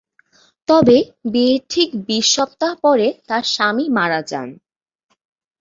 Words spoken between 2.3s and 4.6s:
সপ্তাহ পরে তার স্বামী মারা যান।